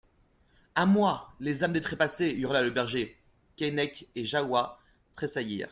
[0.73, 1.29] A moi!
[1.39, 2.31] les âmes des Trépassés!
[2.33, 3.19] hurla le berger,
[3.55, 4.79] Keinec et Jahoua
[5.15, 5.69] tressaillirent.